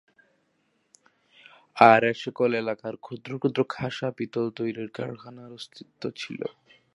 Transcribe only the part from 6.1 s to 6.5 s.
ছিল।